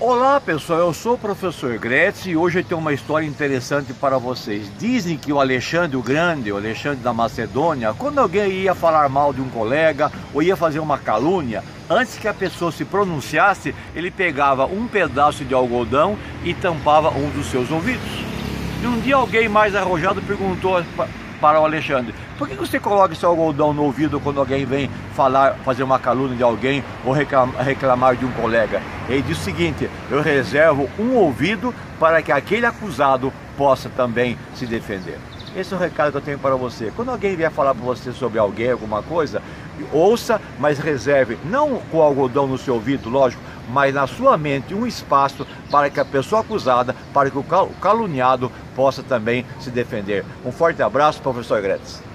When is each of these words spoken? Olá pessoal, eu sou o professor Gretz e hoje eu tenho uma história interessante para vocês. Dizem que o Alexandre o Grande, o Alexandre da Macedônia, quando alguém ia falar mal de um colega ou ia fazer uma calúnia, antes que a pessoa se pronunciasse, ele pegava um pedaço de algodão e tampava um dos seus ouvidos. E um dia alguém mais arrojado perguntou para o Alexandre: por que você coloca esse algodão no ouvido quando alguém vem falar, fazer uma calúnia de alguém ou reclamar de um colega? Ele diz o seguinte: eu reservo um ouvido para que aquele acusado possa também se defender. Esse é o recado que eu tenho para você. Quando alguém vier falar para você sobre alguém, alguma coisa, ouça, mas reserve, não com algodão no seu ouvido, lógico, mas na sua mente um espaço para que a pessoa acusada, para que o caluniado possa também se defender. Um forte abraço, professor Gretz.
Olá 0.00 0.40
pessoal, 0.40 0.78
eu 0.78 0.94
sou 0.94 1.14
o 1.14 1.18
professor 1.18 1.76
Gretz 1.76 2.24
e 2.24 2.36
hoje 2.36 2.60
eu 2.60 2.64
tenho 2.64 2.80
uma 2.80 2.92
história 2.92 3.26
interessante 3.26 3.92
para 3.92 4.16
vocês. 4.16 4.70
Dizem 4.78 5.18
que 5.18 5.32
o 5.32 5.40
Alexandre 5.40 5.96
o 5.96 6.02
Grande, 6.02 6.52
o 6.52 6.56
Alexandre 6.56 7.00
da 7.02 7.12
Macedônia, 7.12 7.92
quando 7.98 8.20
alguém 8.20 8.48
ia 8.48 8.76
falar 8.76 9.08
mal 9.08 9.32
de 9.32 9.40
um 9.40 9.48
colega 9.48 10.12
ou 10.32 10.40
ia 10.40 10.56
fazer 10.56 10.78
uma 10.78 10.98
calúnia, 10.98 11.64
antes 11.90 12.16
que 12.16 12.28
a 12.28 12.32
pessoa 12.32 12.70
se 12.70 12.84
pronunciasse, 12.84 13.74
ele 13.92 14.08
pegava 14.08 14.66
um 14.66 14.86
pedaço 14.86 15.44
de 15.44 15.52
algodão 15.52 16.16
e 16.44 16.54
tampava 16.54 17.10
um 17.10 17.28
dos 17.30 17.50
seus 17.50 17.68
ouvidos. 17.68 18.08
E 18.80 18.86
um 18.86 19.00
dia 19.00 19.16
alguém 19.16 19.48
mais 19.48 19.74
arrojado 19.74 20.22
perguntou 20.22 20.80
para 21.40 21.60
o 21.60 21.64
Alexandre: 21.64 22.14
por 22.36 22.48
que 22.48 22.54
você 22.54 22.78
coloca 22.78 23.14
esse 23.14 23.24
algodão 23.24 23.72
no 23.72 23.84
ouvido 23.84 24.20
quando 24.20 24.40
alguém 24.40 24.64
vem 24.64 24.90
falar, 25.14 25.54
fazer 25.64 25.82
uma 25.82 25.98
calúnia 25.98 26.36
de 26.36 26.42
alguém 26.42 26.84
ou 27.04 27.12
reclamar 27.12 28.16
de 28.16 28.24
um 28.24 28.30
colega? 28.32 28.82
Ele 29.08 29.22
diz 29.22 29.38
o 29.38 29.42
seguinte: 29.42 29.88
eu 30.10 30.20
reservo 30.20 30.88
um 30.98 31.14
ouvido 31.14 31.74
para 31.98 32.22
que 32.22 32.32
aquele 32.32 32.66
acusado 32.66 33.32
possa 33.56 33.88
também 33.88 34.38
se 34.54 34.66
defender. 34.66 35.18
Esse 35.56 35.72
é 35.72 35.76
o 35.76 35.80
recado 35.80 36.12
que 36.12 36.18
eu 36.18 36.22
tenho 36.22 36.38
para 36.38 36.54
você. 36.54 36.92
Quando 36.94 37.10
alguém 37.10 37.34
vier 37.34 37.50
falar 37.50 37.74
para 37.74 37.84
você 37.84 38.12
sobre 38.12 38.38
alguém, 38.38 38.70
alguma 38.70 39.02
coisa, 39.02 39.42
ouça, 39.92 40.40
mas 40.60 40.78
reserve, 40.78 41.38
não 41.44 41.80
com 41.90 42.00
algodão 42.02 42.46
no 42.46 42.58
seu 42.58 42.74
ouvido, 42.74 43.08
lógico, 43.08 43.42
mas 43.68 43.94
na 43.94 44.06
sua 44.06 44.36
mente 44.36 44.74
um 44.74 44.86
espaço 44.86 45.46
para 45.70 45.90
que 45.90 46.00
a 46.00 46.04
pessoa 46.04 46.40
acusada, 46.40 46.94
para 47.12 47.30
que 47.30 47.38
o 47.38 47.44
caluniado 47.80 48.50
possa 48.74 49.02
também 49.02 49.44
se 49.60 49.70
defender. 49.70 50.24
Um 50.44 50.52
forte 50.52 50.82
abraço, 50.82 51.20
professor 51.20 51.60
Gretz. 51.60 52.07